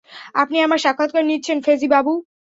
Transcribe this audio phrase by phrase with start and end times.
[0.35, 2.13] আপনি আমার সাক্ষাৎকার নিচ্ছেন, ফেজি বাবু?